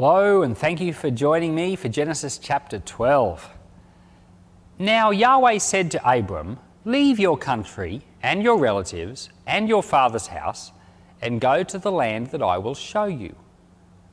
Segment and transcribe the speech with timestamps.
[0.00, 3.50] Hello, and thank you for joining me for Genesis chapter 12.
[4.78, 10.70] Now Yahweh said to Abram, Leave your country and your relatives and your father's house
[11.20, 13.34] and go to the land that I will show you.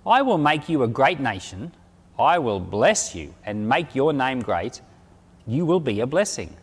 [0.07, 1.71] I will make you a great nation.
[2.17, 4.81] I will bless you and make your name great.
[5.45, 6.57] You will be a blessing.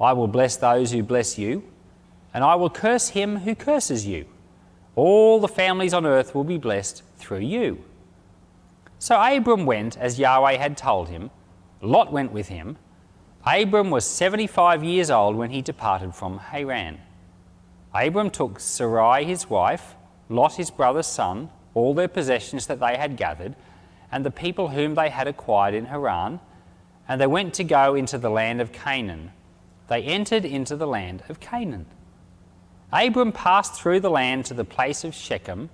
[0.00, 1.64] I will bless those who bless you,
[2.32, 4.26] and I will curse him who curses you.
[4.94, 7.82] All the families on earth will be blessed through you.
[9.04, 11.30] So Abram went as Yahweh had told him.
[11.82, 12.78] Lot went with him.
[13.44, 16.98] Abram was 75 years old when he departed from Haran.
[17.92, 19.94] Abram took Sarai his wife,
[20.30, 23.54] Lot his brother's son, all their possessions that they had gathered,
[24.10, 26.40] and the people whom they had acquired in Haran,
[27.06, 29.32] and they went to go into the land of Canaan.
[29.88, 31.84] They entered into the land of Canaan.
[32.90, 35.68] Abram passed through the land to the place of Shechem,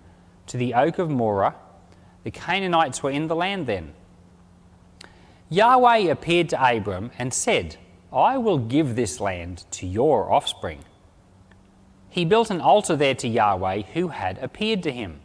[0.49, 1.55] to the oak of Moreh,
[2.25, 3.93] the Canaanites were in the land then.
[5.49, 7.77] Yahweh appeared to Abram and said,
[8.13, 10.85] I will give this land to your offspring.
[12.09, 15.21] He built an altar there to Yahweh who had appeared to him.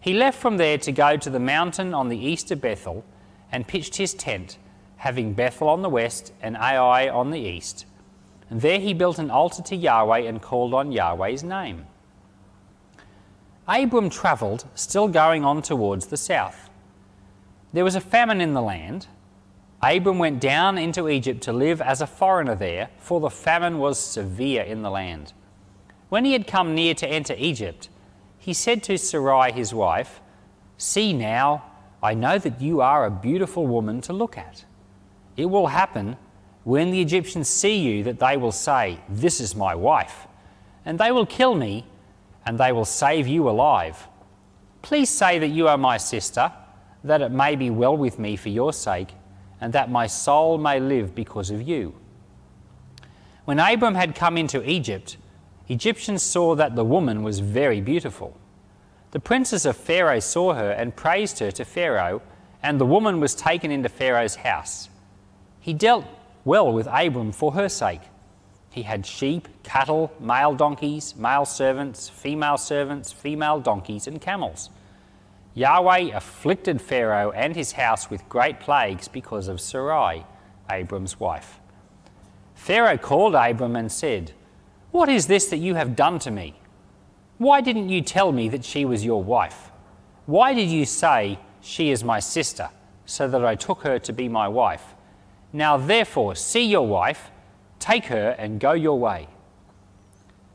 [0.00, 3.04] He left from there to go to the mountain on the east of Bethel
[3.50, 4.58] and pitched his tent,
[4.98, 7.86] having Bethel on the west and Ai on the east.
[8.48, 11.86] And there he built an altar to Yahweh and called on Yahweh's name.
[13.68, 16.70] Abram travelled, still going on towards the south.
[17.72, 19.08] There was a famine in the land.
[19.82, 23.98] Abram went down into Egypt to live as a foreigner there, for the famine was
[23.98, 25.32] severe in the land.
[26.08, 27.88] When he had come near to enter Egypt,
[28.38, 30.20] he said to Sarai his wife,
[30.78, 31.64] See now,
[32.02, 34.64] I know that you are a beautiful woman to look at.
[35.36, 36.16] It will happen
[36.62, 40.28] when the Egyptians see you that they will say, This is my wife,
[40.84, 41.86] and they will kill me
[42.46, 44.08] and they will save you alive.
[44.80, 46.52] Please say that you are my sister,
[47.02, 49.08] that it may be well with me for your sake,
[49.60, 51.94] and that my soul may live because of you.
[53.44, 55.16] When Abram had come into Egypt,
[55.68, 58.38] Egyptians saw that the woman was very beautiful.
[59.10, 62.22] The princes of Pharaoh saw her and praised her to Pharaoh,
[62.62, 64.88] and the woman was taken into Pharaoh's house.
[65.60, 66.04] He dealt
[66.44, 68.02] well with Abram for her sake
[68.76, 74.68] he had sheep, cattle, male donkeys, male servants, female servants, female donkeys, and camels.
[75.54, 80.26] Yahweh afflicted Pharaoh and his house with great plagues because of Sarai,
[80.70, 81.58] Abram's wife.
[82.54, 84.32] Pharaoh called Abram and said,
[84.90, 86.60] What is this that you have done to me?
[87.38, 89.70] Why didn't you tell me that she was your wife?
[90.26, 92.68] Why did you say, She is my sister,
[93.06, 94.94] so that I took her to be my wife?
[95.50, 97.30] Now therefore, see your wife
[97.86, 99.28] Take her and go your way.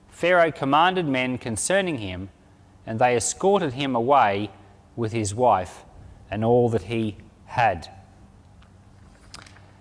[0.09, 2.29] Pharaoh commanded men concerning him,
[2.85, 4.51] and they escorted him away
[4.97, 5.85] with his wife
[6.29, 7.15] and all that he
[7.45, 7.87] had.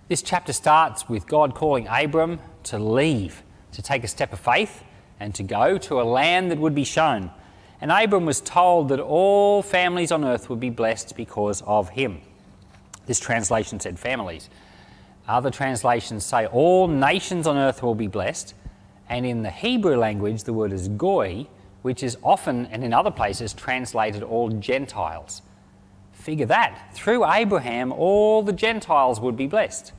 [0.07, 4.85] This chapter starts with God calling Abram to leave, to take a step of faith,
[5.19, 7.33] and to go to a land that would be shown.
[7.81, 12.21] And Abram was told that all families on earth would be blessed because of him.
[13.07, 14.49] This translation said families.
[15.31, 18.53] Other translations say all nations on earth will be blessed.
[19.09, 21.47] And in the Hebrew language, the word is goy,
[21.83, 25.43] which is often and in other places translated all Gentiles.
[26.11, 26.95] Figure that.
[26.95, 29.93] Through Abraham, all the Gentiles would be blessed.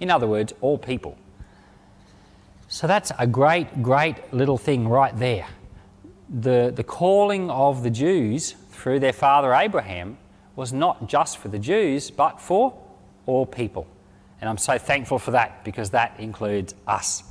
[0.00, 1.16] In other words, all people.
[2.66, 5.46] So that's a great, great little thing right there.
[6.28, 10.18] The, the calling of the Jews through their father Abraham
[10.56, 12.76] was not just for the Jews, but for
[13.26, 13.86] all people.
[14.40, 17.24] And I'm so thankful for that because that includes us.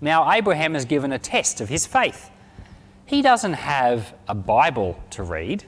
[0.00, 2.30] Now, Abraham is given a test of his faith.
[3.06, 5.64] He doesn't have a Bible to read,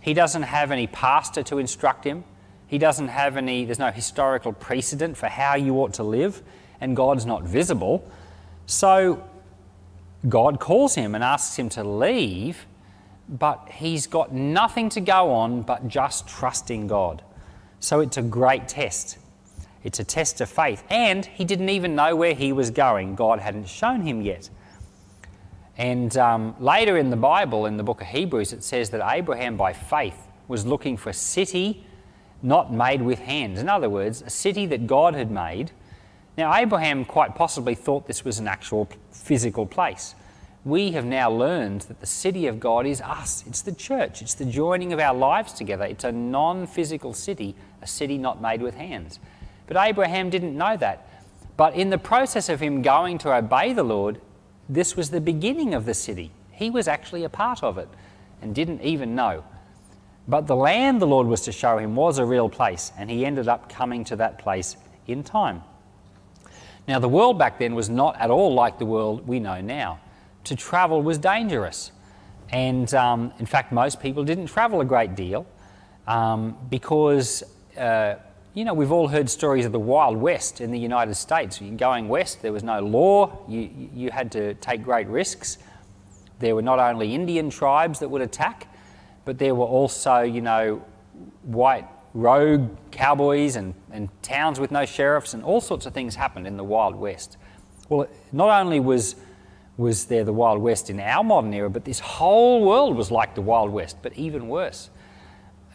[0.00, 2.24] he doesn't have any pastor to instruct him,
[2.66, 6.42] he doesn't have any, there's no historical precedent for how you ought to live,
[6.80, 8.08] and God's not visible.
[8.66, 9.24] So,
[10.28, 12.66] God calls him and asks him to leave,
[13.28, 17.22] but he's got nothing to go on but just trusting God.
[17.80, 19.18] So, it's a great test.
[19.84, 20.82] It's a test of faith.
[20.90, 23.14] And he didn't even know where he was going.
[23.14, 24.50] God hadn't shown him yet.
[25.76, 29.56] And um, later in the Bible, in the book of Hebrews, it says that Abraham,
[29.56, 31.84] by faith, was looking for a city
[32.42, 33.58] not made with hands.
[33.58, 35.72] In other words, a city that God had made.
[36.36, 40.14] Now, Abraham quite possibly thought this was an actual physical place.
[40.64, 43.44] We have now learned that the city of God is us.
[43.46, 44.22] It's the church.
[44.22, 45.84] It's the joining of our lives together.
[45.84, 49.18] It's a non physical city, a city not made with hands.
[49.66, 51.08] But Abraham didn't know that.
[51.56, 54.20] But in the process of him going to obey the Lord,
[54.68, 56.32] this was the beginning of the city.
[56.50, 57.88] He was actually a part of it
[58.42, 59.44] and didn't even know.
[60.26, 63.26] But the land the Lord was to show him was a real place, and he
[63.26, 64.76] ended up coming to that place
[65.06, 65.62] in time.
[66.88, 70.00] Now, the world back then was not at all like the world we know now.
[70.44, 71.92] To travel was dangerous.
[72.50, 75.46] And um, in fact, most people didn't travel a great deal
[76.06, 77.42] um, because,
[77.78, 78.16] uh,
[78.54, 81.60] you know, we've all heard stories of the Wild West in the United States.
[81.76, 85.58] Going west, there was no law, you, you had to take great risks.
[86.38, 88.68] There were not only Indian tribes that would attack,
[89.24, 90.84] but there were also, you know,
[91.42, 96.46] white rogue cowboys and, and towns with no sheriffs, and all sorts of things happened
[96.46, 97.36] in the Wild West.
[97.88, 99.16] Well, not only was,
[99.76, 103.34] was there the Wild West in our modern era, but this whole world was like
[103.34, 104.90] the Wild West, but even worse.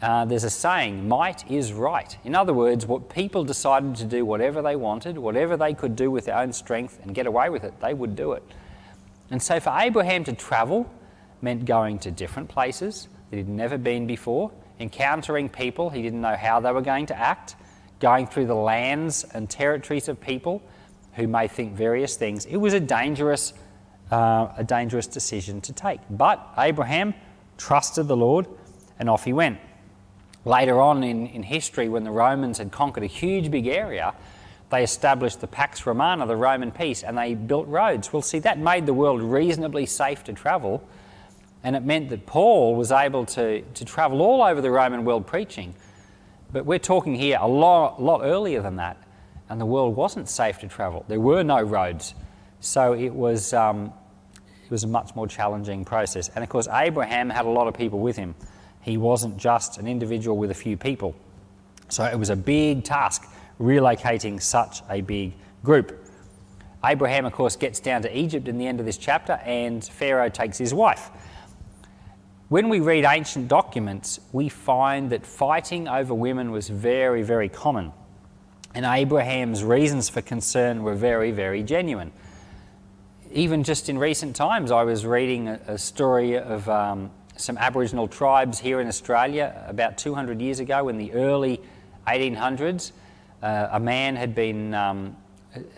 [0.02, 2.16] Uh, there's a saying, might is right.
[2.24, 6.10] In other words, what people decided to do whatever they wanted, whatever they could do
[6.10, 8.42] with their own strength and get away with it, they would do it.
[9.30, 10.90] And so for Abraham to travel
[11.42, 16.36] meant going to different places that he'd never been before, encountering people he didn't know
[16.36, 17.56] how they were going to act,
[18.00, 20.62] going through the lands and territories of people
[21.12, 22.46] who may think various things.
[22.46, 23.52] It was a dangerous,
[24.10, 26.00] uh, a dangerous decision to take.
[26.08, 27.12] But Abraham
[27.58, 28.46] trusted the Lord
[28.98, 29.58] and off he went.
[30.44, 34.14] Later on in, in history, when the Romans had conquered a huge big area,
[34.70, 38.12] they established the Pax Romana, the Roman peace, and they built roads.
[38.12, 40.82] Well, see, that made the world reasonably safe to travel
[41.62, 45.26] and it meant that Paul was able to, to travel all over the Roman world
[45.26, 45.74] preaching.
[46.52, 48.96] But we're talking here a lot, lot earlier than that,
[49.48, 51.04] and the world wasn't safe to travel.
[51.06, 52.14] There were no roads.
[52.60, 53.92] So it was, um,
[54.64, 56.30] it was a much more challenging process.
[56.34, 58.34] And of course, Abraham had a lot of people with him.
[58.80, 61.14] He wasn't just an individual with a few people.
[61.88, 63.28] So it was a big task
[63.60, 66.06] relocating such a big group.
[66.84, 70.30] Abraham, of course, gets down to Egypt in the end of this chapter, and Pharaoh
[70.30, 71.10] takes his wife.
[72.48, 77.92] When we read ancient documents, we find that fighting over women was very, very common.
[78.74, 82.12] And Abraham's reasons for concern were very, very genuine.
[83.30, 87.10] Even just in recent times, I was reading a, story of um,
[87.40, 91.60] some Aboriginal tribes here in Australia about 200 years ago in the early
[92.06, 92.92] 1800s.
[93.42, 95.16] Uh, a man had been um,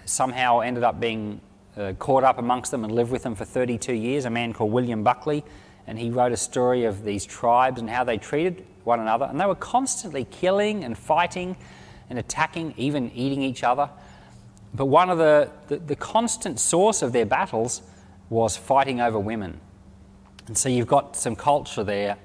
[0.05, 1.41] somehow ended up being
[1.77, 4.73] uh, caught up amongst them and lived with them for 32 years, a man called
[4.73, 5.45] William Buckley
[5.87, 9.27] and he wrote a story of these tribes and how they treated one another.
[9.27, 11.57] And they were constantly killing and fighting
[12.09, 13.91] and attacking, even eating each other.
[14.75, 17.83] But one of the, the, the constant source of their battles
[18.31, 19.61] was fighting over women.
[20.47, 22.17] And so you've got some culture there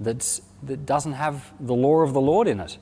[0.00, 2.78] that's, that doesn't have the law of the Lord in it.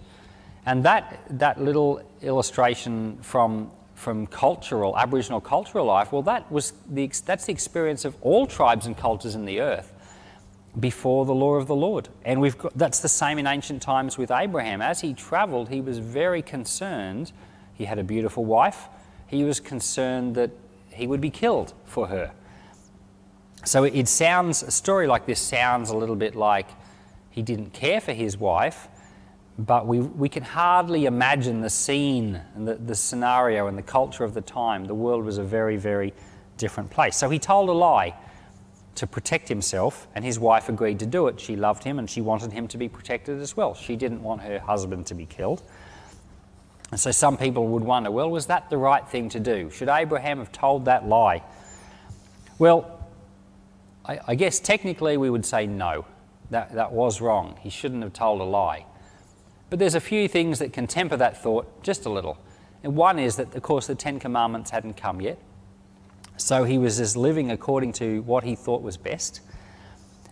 [0.67, 7.11] And that, that little illustration from, from cultural, Aboriginal cultural life, well, that was the,
[7.25, 9.93] that's the experience of all tribes and cultures in the earth
[10.79, 12.09] before the law of the Lord.
[12.25, 14.83] And we've got, that's the same in ancient times with Abraham.
[14.83, 17.33] As he traveled, he was very concerned.
[17.75, 18.89] He had a beautiful wife.
[19.27, 20.51] He was concerned that
[20.91, 22.33] he would be killed for her.
[23.65, 26.69] So it sounds, a story like this sounds a little bit like
[27.31, 28.89] he didn't care for his wife,
[29.59, 34.25] but we, we can hardly imagine the scene and the, the scenario and the culture
[34.25, 34.85] of the time.
[34.85, 36.15] The world was a very, very
[36.57, 37.17] different place.
[37.17, 38.15] So he told a lie
[38.95, 41.39] to protect himself, and his wife agreed to do it.
[41.39, 43.75] She loved him and she wanted him to be protected as well.
[43.75, 45.63] She didn't want her husband to be killed.
[46.91, 49.71] And so some people would wonder well, was that the right thing to do?
[49.71, 51.43] Should Abraham have told that lie?
[52.59, 52.98] Well,
[54.09, 56.07] I, I guess technically we would say no,
[56.51, 57.59] that, that was wrong.
[57.61, 58.87] He shouldn't have told a lie.
[59.71, 62.39] But there's a few things that can temper that thought just a little.
[62.83, 65.39] And one is that, of course, the Ten Commandments hadn't come yet.
[66.39, 69.41] So he was just living according to what he thought was best.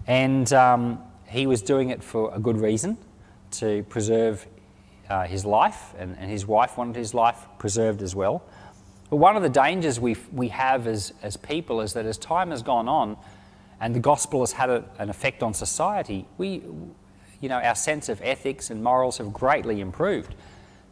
[0.06, 2.97] And um, he was doing it for a good reason
[3.52, 4.47] to preserve
[5.11, 8.42] uh, his life, and, and, his wife wanted his life preserved as well.
[9.09, 12.50] But one of the dangers we, we have as, as people is that as time
[12.50, 13.16] has gone on
[13.80, 16.62] and the gospel has had a, an effect on society, we,
[17.40, 20.35] you know, our sense of ethics and morals have greatly improved.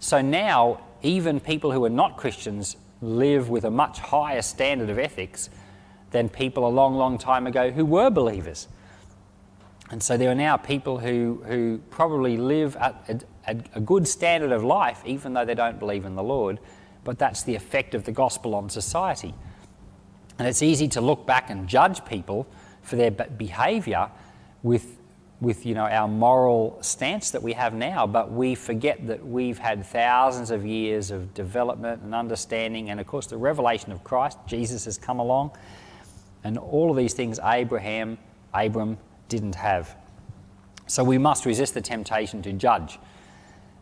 [0.01, 4.99] So now, even people who are not Christians live with a much higher standard of
[4.99, 5.51] ethics
[6.11, 8.69] than people a long, long time ago who were believers.
[9.91, 14.53] And so there are now people who, who probably live at a, a good standard
[14.53, 16.59] of life, even though they don't believe in the Lord,
[17.03, 19.35] but that's the effect of the gospel on society.
[20.39, 22.47] And it's easy to look back and judge people
[22.85, 24.11] for their behavior
[24.63, 24.99] with
[25.41, 29.59] with you know our moral stance that we have now, but we forget that we've
[29.59, 34.39] had thousands of years of development and understanding, and of course the revelation of Christ,
[34.47, 35.51] Jesus has come along,
[36.45, 38.19] and all of these things Abraham,
[38.53, 38.97] Abram
[39.29, 39.97] didn't have.
[40.87, 42.99] So we must resist the temptation to judge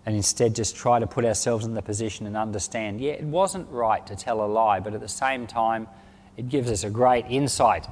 [0.06, 3.68] and instead just try to put ourselves in the position and understand yeah, it wasn't
[3.70, 5.86] right to tell a lie, but at the same time,
[6.36, 7.86] it gives us a great insight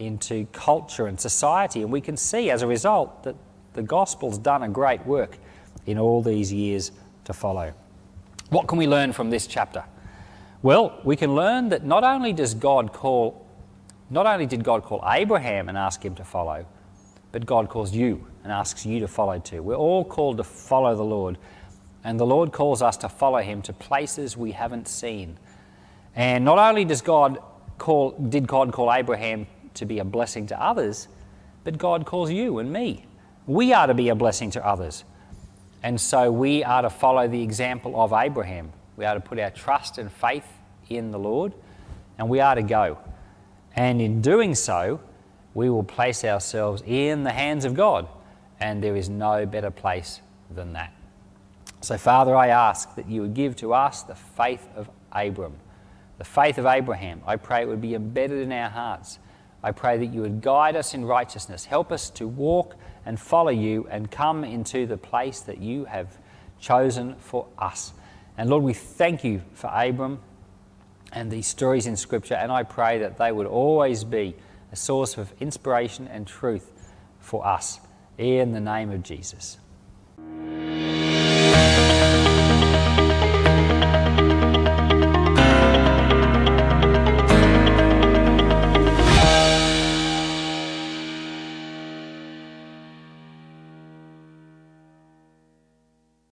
[0.00, 1.82] into culture and society.
[1.82, 3.36] And we can see as a result that
[3.74, 5.38] the gospel's done a great work
[5.86, 6.90] in all these years
[7.24, 7.72] to follow.
[8.48, 9.84] What can we learn from this chapter?
[10.62, 13.46] Well, we can learn that not only does God call,
[14.10, 16.66] not only did God call Abraham and ask him to follow,
[17.32, 19.62] but God calls you and asks you to follow too.
[19.62, 21.38] We're all called to follow the Lord,
[22.02, 25.38] and the Lord calls us to follow him to places we haven't seen.
[26.16, 27.38] And not only does God
[27.78, 29.46] call, did God call Abraham
[29.80, 31.08] to be a blessing to others,
[31.64, 33.04] but God calls you and me.
[33.46, 35.04] We are to be a blessing to others.
[35.82, 38.72] And so we are to follow the example of Abraham.
[38.96, 40.46] We are to put our trust and faith
[40.88, 41.54] in the Lord,
[42.18, 42.98] and we are to go.
[43.74, 45.00] And in doing so,
[45.54, 48.08] we will place ourselves in the hands of God,
[48.60, 50.20] and there is no better place
[50.50, 50.92] than that.
[51.80, 55.56] So, Father, I ask that you would give to us the faith of Abram,
[56.18, 57.22] the faith of Abraham.
[57.26, 59.18] I pray it would be embedded in our hearts.
[59.62, 61.64] I pray that you would guide us in righteousness.
[61.66, 66.18] Help us to walk and follow you and come into the place that you have
[66.58, 67.92] chosen for us.
[68.38, 70.20] And Lord, we thank you for Abram
[71.12, 74.36] and these stories in Scripture, and I pray that they would always be
[74.72, 76.72] a source of inspiration and truth
[77.18, 77.80] for us.
[78.16, 79.58] In the name of Jesus.